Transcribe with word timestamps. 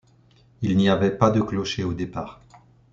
Il 0.63 0.77
n'y 0.77 0.89
avait 0.89 1.15
pas 1.15 1.29
de 1.29 1.41
clocher 1.41 1.83
au 1.83 1.93
départ. 1.93 2.41